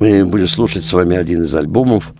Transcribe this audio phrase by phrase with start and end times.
[0.00, 2.12] мы будем слушать с вами один из альбомов,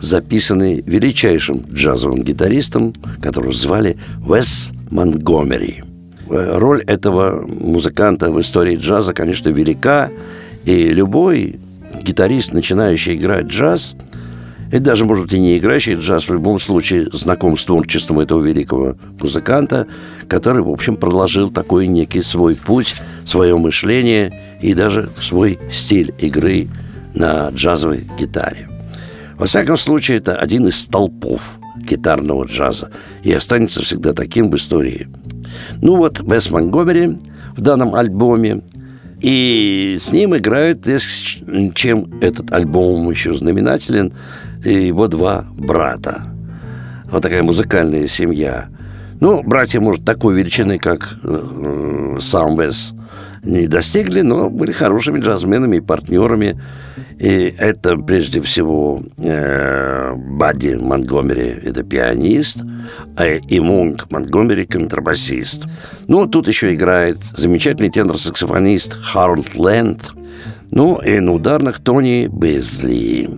[0.00, 2.92] записанный величайшим джазовым гитаристом,
[3.22, 3.96] которого звали
[4.28, 5.84] Вес Монгомери.
[6.28, 10.10] Роль этого музыканта в истории джаза, конечно, велика,
[10.64, 11.58] и любой
[12.02, 13.94] гитарист, начинающий играть джаз–
[14.70, 18.42] и даже, может быть, и не играющий джаз, в любом случае знаком с творчеством этого
[18.42, 19.86] великого музыканта,
[20.28, 26.68] который, в общем, проложил такой некий свой путь, свое мышление и даже свой стиль игры
[27.18, 28.68] на джазовой гитаре.
[29.36, 32.90] Во всяком случае, это один из столпов гитарного джаза
[33.22, 35.08] и останется всегда таким в истории.
[35.80, 37.18] Ну вот, Бесс Монгомери
[37.56, 38.62] в данном альбоме
[39.20, 40.86] и с ним играют,
[41.74, 44.12] чем этот альбом еще знаменателен,
[44.64, 46.24] его два брата.
[47.10, 48.68] Вот такая музыкальная семья.
[49.20, 52.92] Ну, братья, может, такой величины, как э, сам Вес,
[53.42, 56.60] не достигли, но были хорошими джазменами и партнерами.
[57.18, 62.62] И это прежде всего э, Бадди Монтгомери, это пианист,
[63.16, 65.66] а и Мунк Монтгомери контрабасист.
[66.06, 70.12] Ну, тут еще играет замечательный тенор-саксофонист Харолд Лэнд,
[70.70, 73.28] ну и на ударных Тони Безли.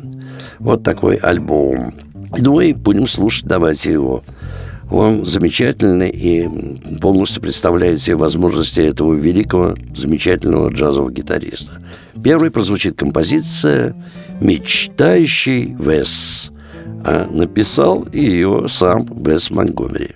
[0.58, 1.94] Вот такой альбом.
[2.38, 4.22] Ну и будем слушать, давайте его.
[4.90, 6.48] Он замечательный и
[7.00, 11.80] полностью представляет себе возможности этого великого, замечательного джазового гитариста.
[12.22, 13.94] Первой прозвучит композиция
[14.40, 16.50] «Мечтающий Вес»,
[17.04, 20.10] а написал ее сам Вес Монгомери.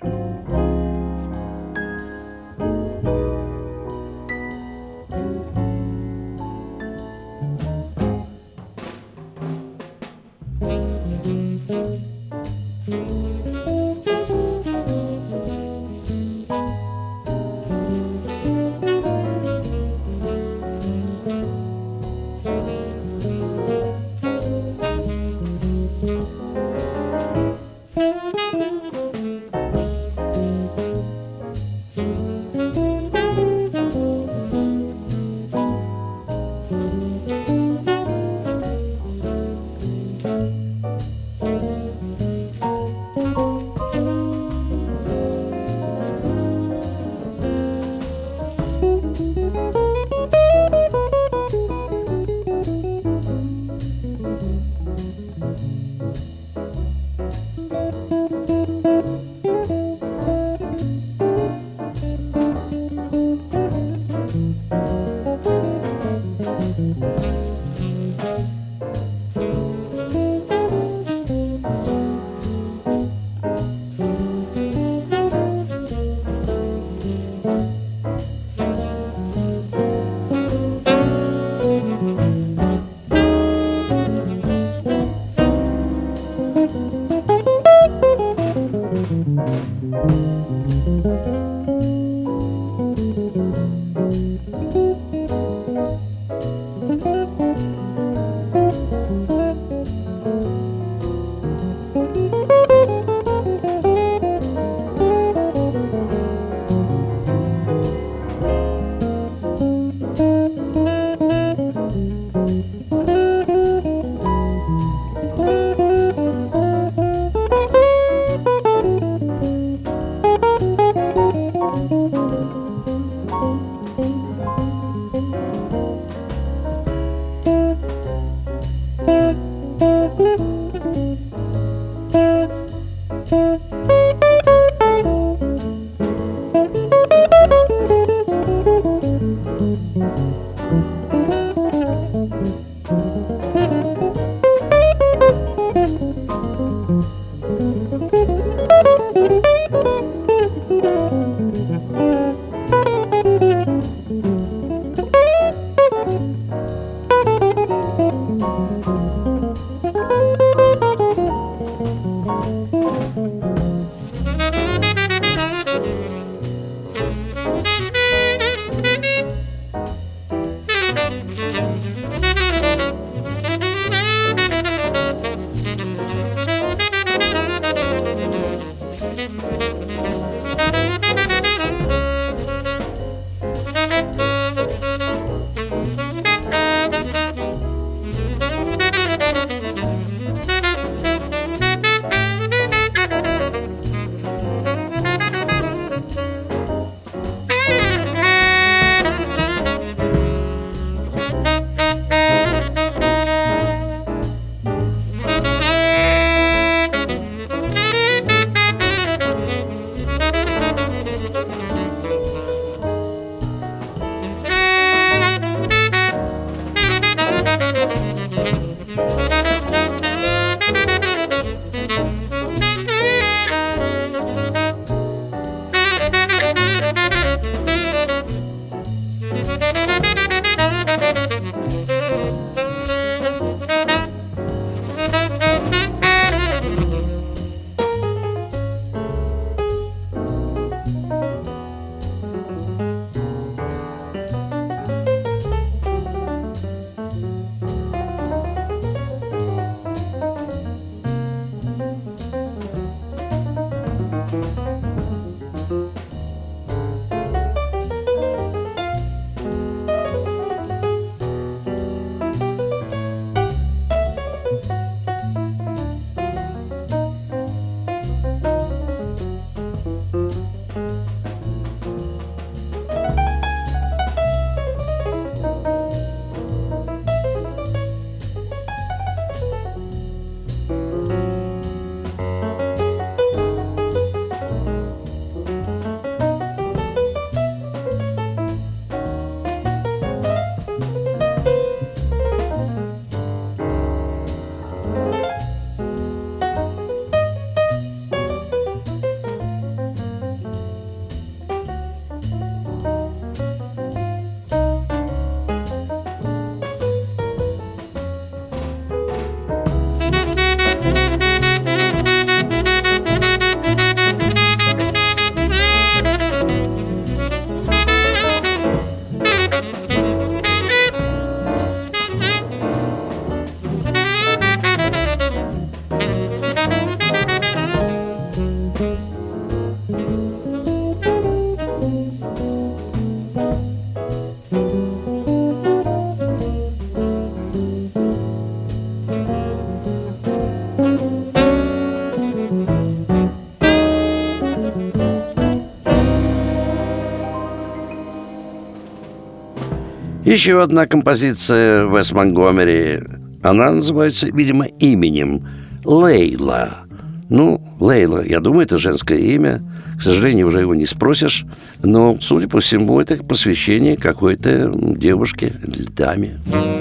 [350.25, 352.99] Еще одна композиция Вес Монгомери.
[353.43, 355.47] Она называется, видимо, именем
[355.83, 356.87] Лейла.
[357.29, 359.61] Ну, Лейла, я думаю, это женское имя.
[359.99, 361.45] К сожалению, уже его не спросишь.
[361.83, 365.53] Но, судя по всему, это посвящение какой-то девушке,
[365.95, 366.39] даме.
[366.47, 366.74] вот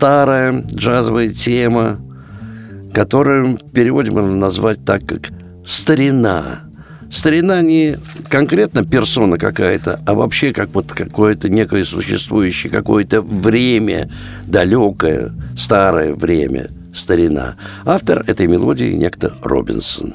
[0.00, 1.98] старая джазовая тема,
[2.94, 3.58] которую
[4.10, 5.28] можно назвать так, как
[5.66, 6.62] «старина».
[7.10, 7.98] Старина не
[8.30, 14.10] конкретно персона какая-то, а вообще как вот какое-то некое существующее, какое-то время,
[14.46, 17.56] далекое, старое время, старина.
[17.84, 20.14] Автор этой мелодии некто Робинсон.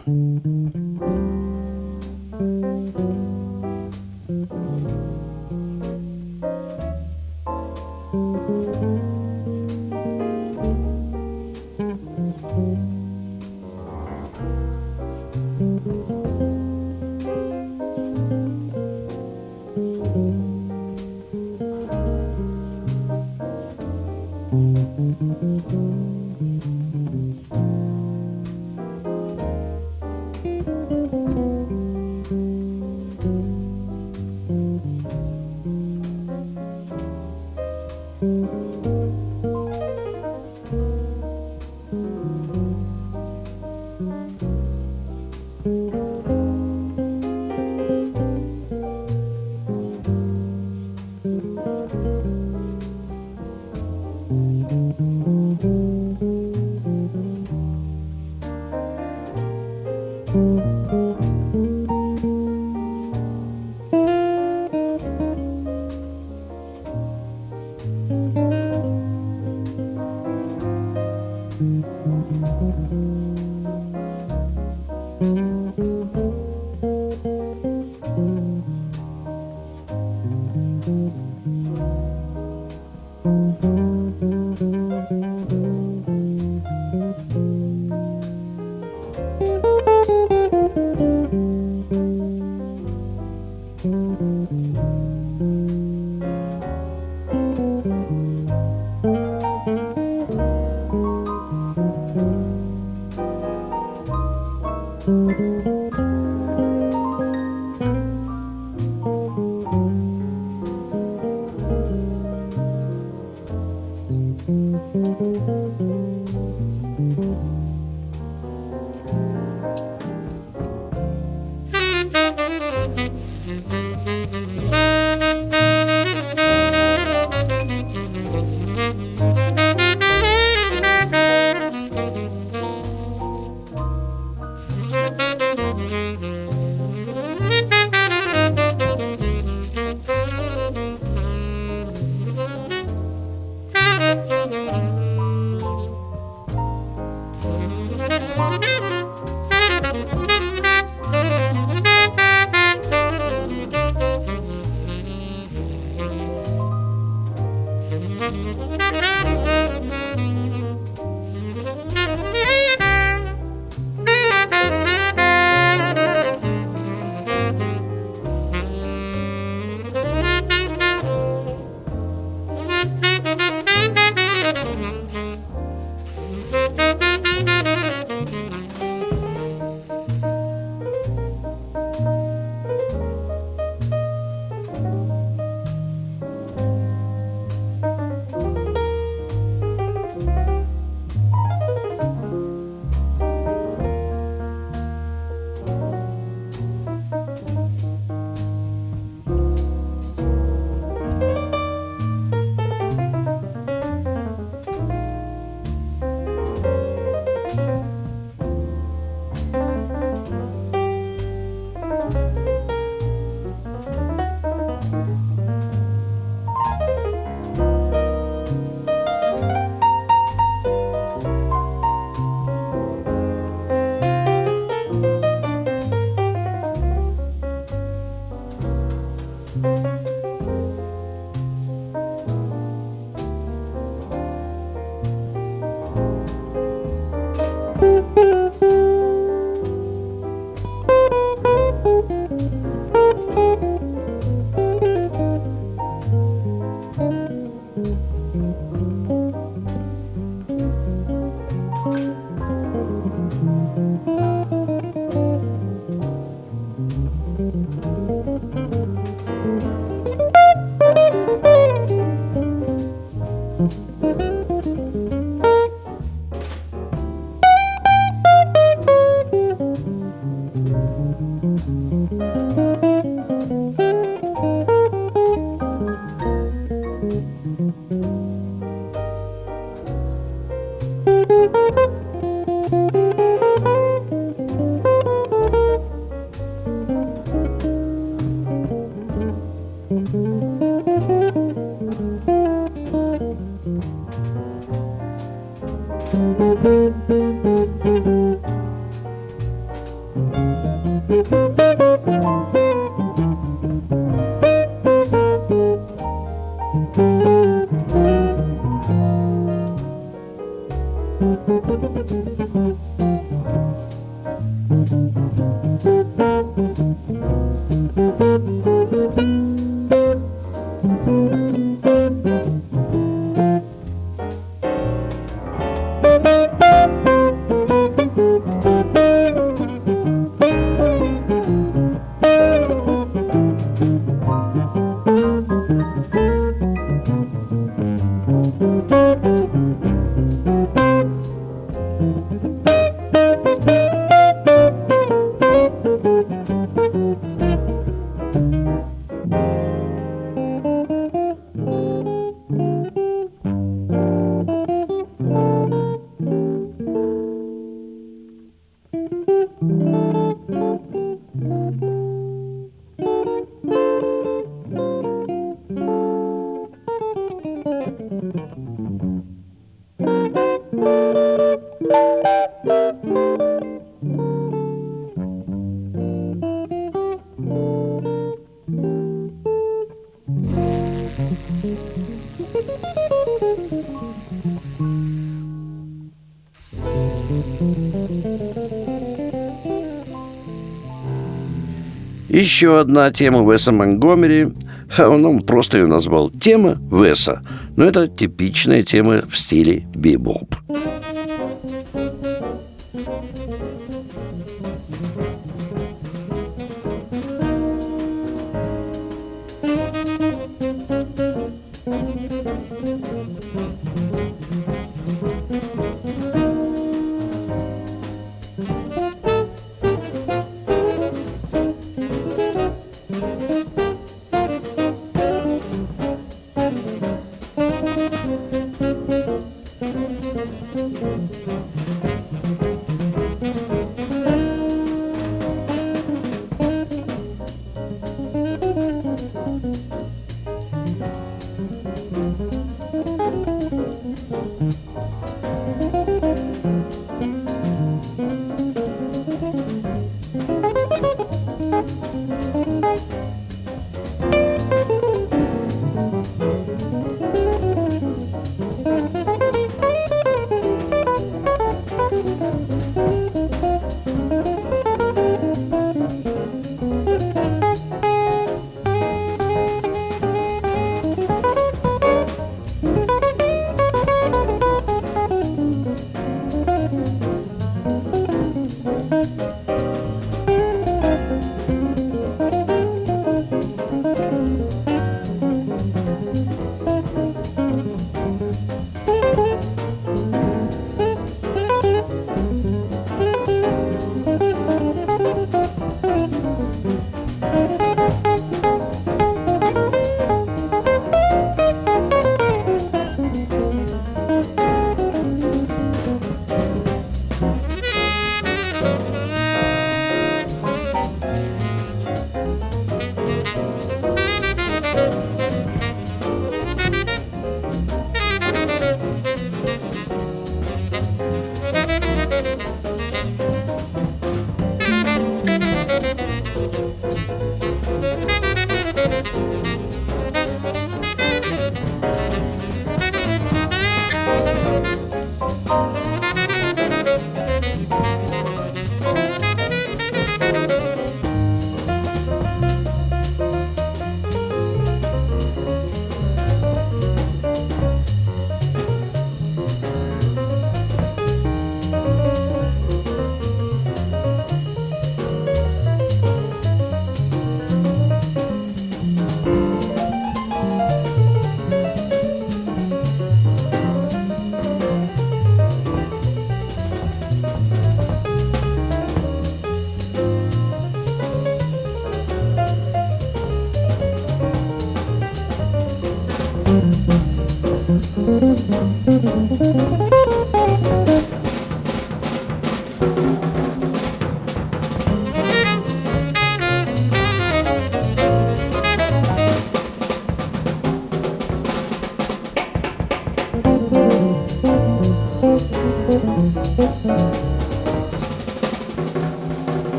[392.36, 394.50] Еще одна тема Веса Монгомери,
[394.98, 397.42] он, он просто ее назвал «Тема Веса»,
[397.78, 400.55] но это типичная тема в стиле бибоп.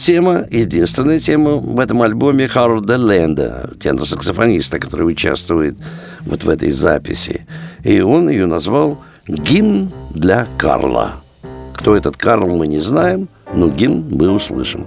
[0.00, 5.76] Вот тема, единственная тема в этом альбоме Харолда Лэнда, тенор-саксофониста, который участвует
[6.20, 7.46] вот в этой записи.
[7.84, 11.16] И он ее назвал «Гимн для Карла».
[11.74, 14.86] Кто этот Карл, мы не знаем, но гимн мы услышим.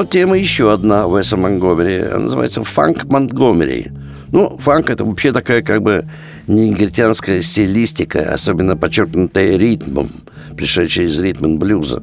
[0.00, 1.98] Вот тема еще одна Уэса Монгомери.
[1.98, 3.88] Она называется «Фанк Монгомери».
[4.32, 6.06] Ну, фанк– это вообще такая как бы
[6.46, 10.22] негритянская стилистика, особенно подчеркнутая ритмом,
[10.56, 12.02] пришедшая из ритма блюза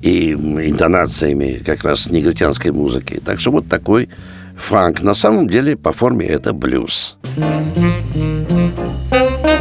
[0.00, 3.20] и интонациями как раз негритянской музыки.
[3.22, 4.08] Так что вот такой
[4.56, 5.02] фанк.
[5.02, 7.18] На самом деле по форме это блюз.
[9.12, 9.55] А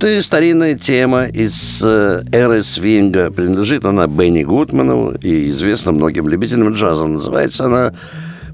[0.00, 3.32] Вот и старинная тема из э, эры свинга.
[3.32, 7.08] Принадлежит она Бенни Гудману и известна многим любителям джаза.
[7.08, 7.92] Называется она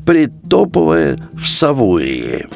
[0.06, 2.46] «Притоповая в Савуи».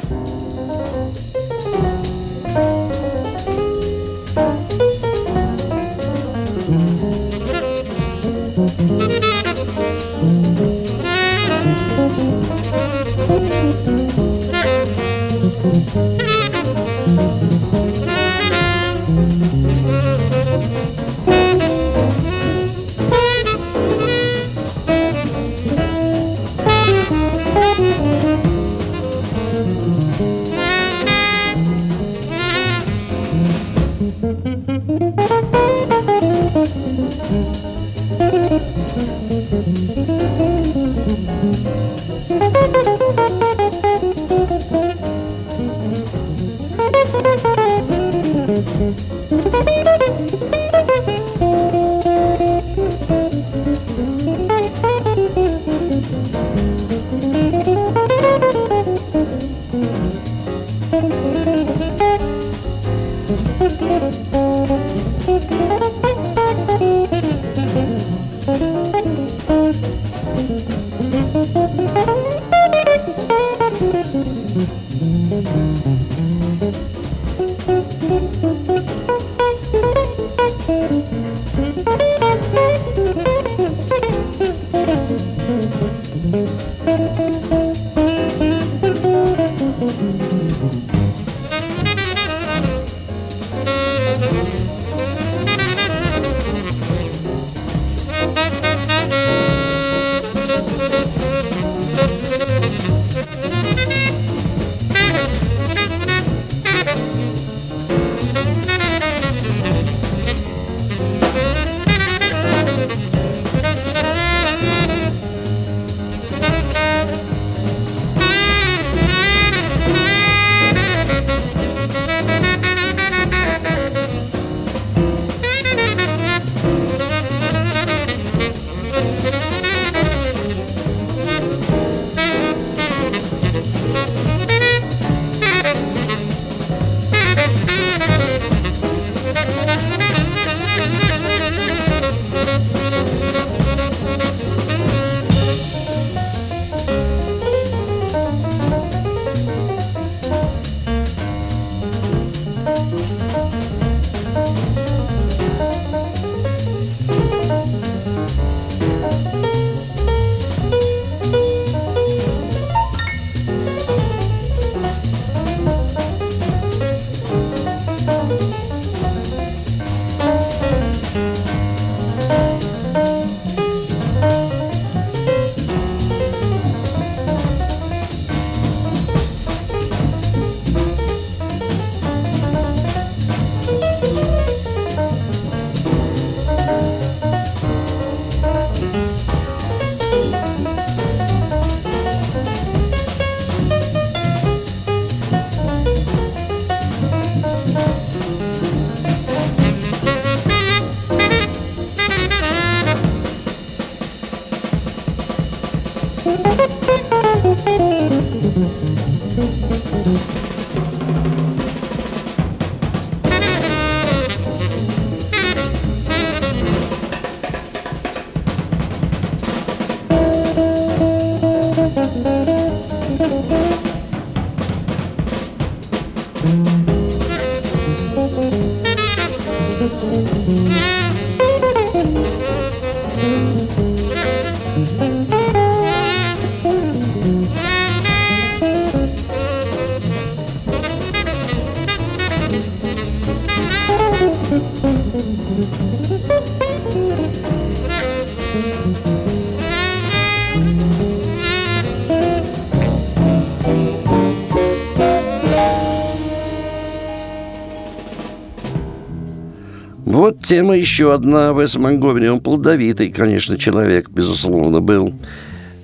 [260.49, 261.53] тема еще одна.
[261.53, 265.13] Вес Монгомери, он плодовитый, конечно, человек, безусловно, был.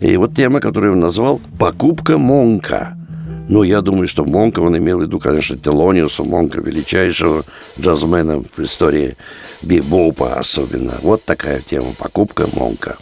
[0.00, 2.96] И вот тема, которую он назвал «Покупка Монка».
[3.46, 7.44] Ну, я думаю, что Монка он имел в виду, конечно, Телониуса Монка, величайшего
[7.78, 9.18] джазмена в истории
[9.62, 10.92] бибопа особенно.
[11.02, 12.96] Вот такая тема «Покупка Монка».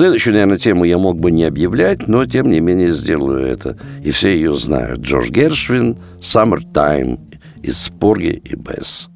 [0.00, 3.76] Следующую, наверное, тему я мог бы не объявлять, но тем не менее сделаю это.
[4.02, 5.00] И все ее знают.
[5.00, 7.20] Джордж Гершвин, «Summertime»
[7.62, 9.09] из Порги и Бесс.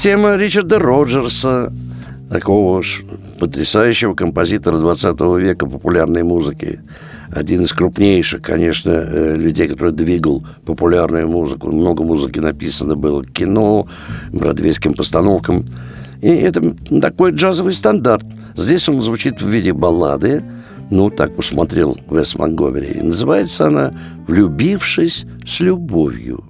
[0.00, 1.70] Тема Ричарда Роджерса,
[2.30, 3.02] такого уж
[3.38, 6.80] потрясающего композитора 20 века популярной музыки.
[7.30, 11.70] Один из крупнейших, конечно, э, людей, который двигал популярную музыку.
[11.70, 13.86] Много музыки написано было кино,
[14.32, 15.66] бродвейским постановкам.
[16.22, 18.24] И это такой джазовый стандарт.
[18.56, 20.42] Здесь он звучит в виде баллады,
[20.88, 22.92] ну, так посмотрел Вес Монгомери.
[22.92, 23.92] И называется она
[24.26, 26.49] «Влюбившись с любовью».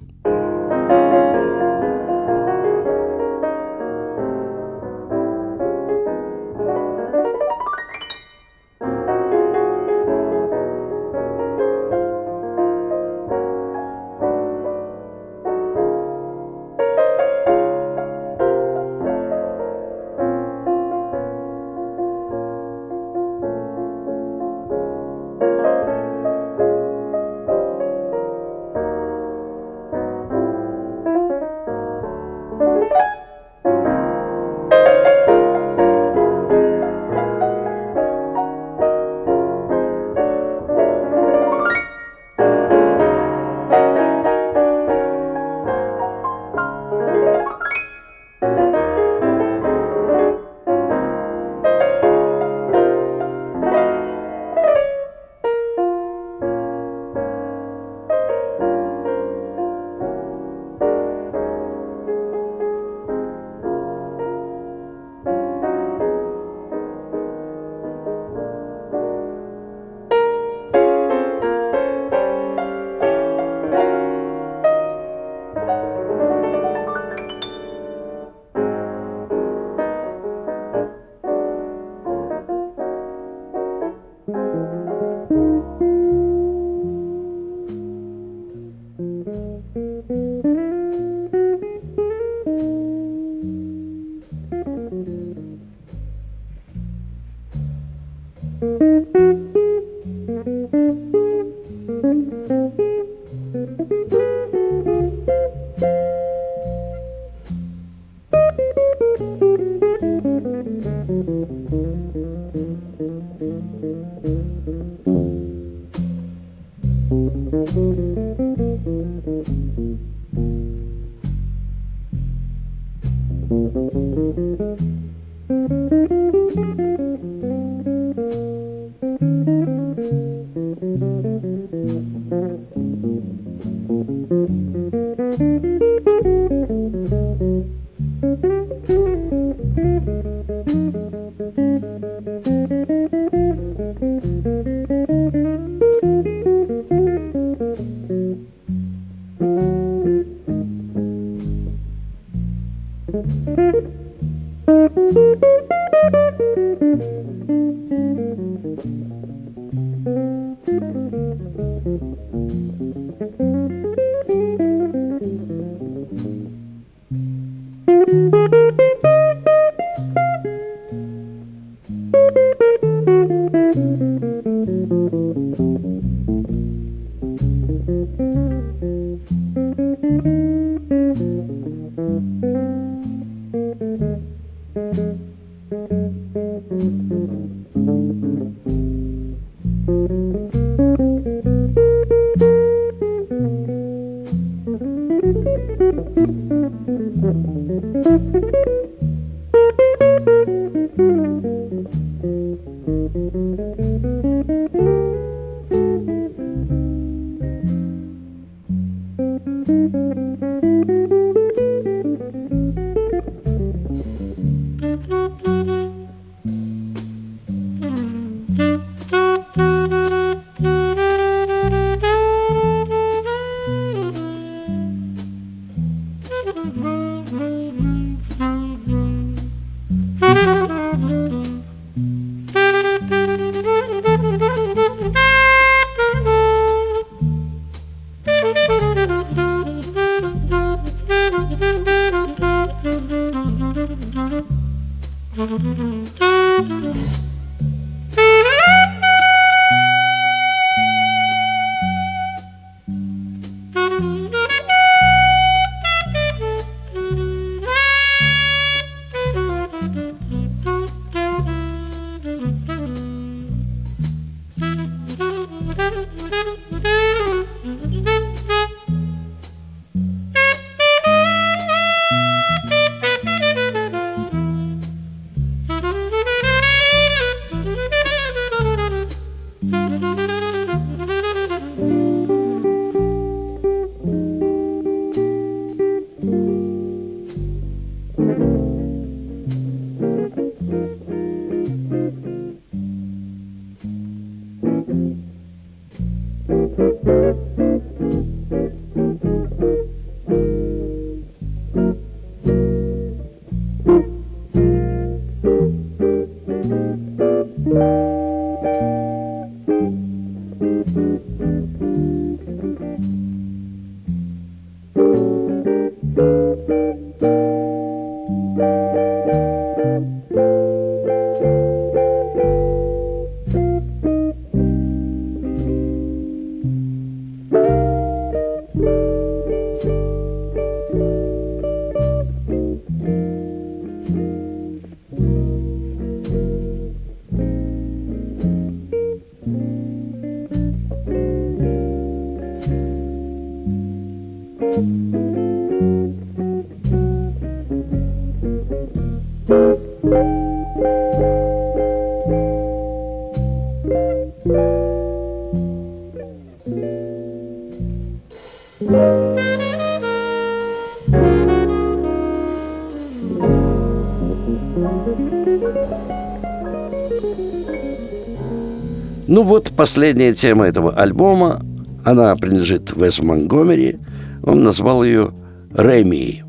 [369.27, 371.61] Ну вот последняя тема этого альбома,
[372.03, 373.97] она принадлежит Весу Монгомери.
[374.43, 375.31] Он назвал ее
[375.73, 376.43] Реми.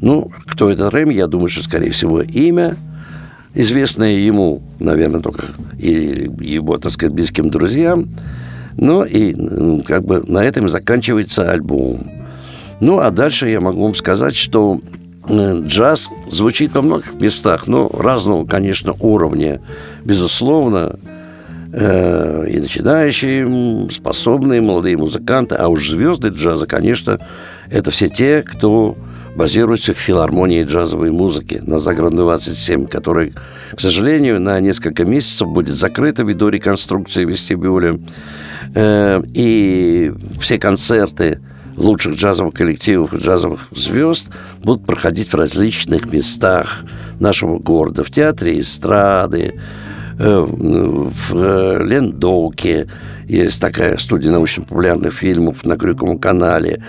[0.00, 2.76] Ну, кто это Реми, я думаю, что, скорее всего, имя,
[3.56, 5.46] известное ему, наверное, только
[5.78, 8.10] и его, так сказать, близким друзьям.
[8.76, 12.10] Ну и как бы на этом заканчивается альбом.
[12.80, 14.80] Ну, а дальше я могу вам сказать, что
[15.28, 19.62] э, джаз звучит во многих местах, но разного, конечно, уровня.
[20.04, 20.98] Безусловно,
[21.72, 27.18] э, и начинающие, способные молодые музыканты, а уж звезды джаза, конечно,
[27.70, 28.94] это все те, кто
[29.36, 33.32] базируется в филармонии джазовой музыки на Загородной 27, которая,
[33.72, 38.00] к сожалению, на несколько месяцев будет закрыта ввиду реконструкции вестибюля.
[38.74, 41.40] Э, и все концерты
[41.76, 44.30] лучших джазовых коллективов и джазовых звезд
[44.62, 46.84] будут проходить в различных местах
[47.20, 48.04] нашего города.
[48.04, 49.60] В театре эстрады,
[50.18, 52.88] э, в э, Лендоуке
[53.26, 56.82] есть такая студия научно-популярных фильмов на Крюковом канале,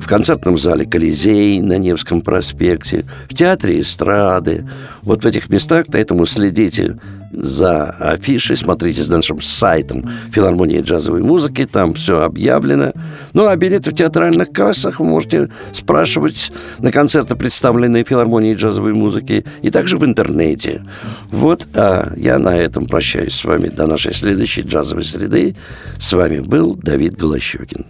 [0.00, 4.66] в концертном зале «Колизей» на Невском проспекте, в театре эстрады.
[5.02, 6.96] Вот в этих местах, поэтому следите
[7.32, 12.92] за афишей, смотрите с нашим сайтом филармонии джазовой музыки, там все объявлено.
[13.34, 19.44] Ну, а билеты в театральных кассах вы можете спрашивать на концерты, представленные филармонией джазовой музыки,
[19.62, 20.82] и также в интернете.
[21.30, 25.54] Вот, а я на этом прощаюсь с вами до нашей следующей джазовой среды.
[25.98, 27.84] С вами был Давид Голощекин.